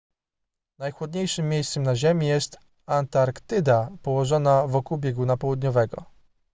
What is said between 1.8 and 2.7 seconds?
na ziemi jest